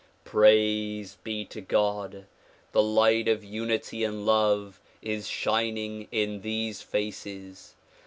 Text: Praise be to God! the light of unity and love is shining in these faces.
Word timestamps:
Praise 0.25 1.17
be 1.23 1.45
to 1.45 1.61
God! 1.61 2.25
the 2.71 2.81
light 2.81 3.27
of 3.27 3.43
unity 3.43 4.03
and 4.03 4.25
love 4.25 4.81
is 5.03 5.27
shining 5.27 6.07
in 6.11 6.41
these 6.41 6.81
faces. 6.81 7.75